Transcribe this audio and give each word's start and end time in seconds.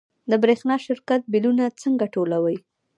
د 0.29 0.31
برښنا 0.43 0.75
شرکت 0.85 1.21
بیلونه 1.31 1.65
څنګه 1.81 2.05
ټولوي؟ 2.15 2.57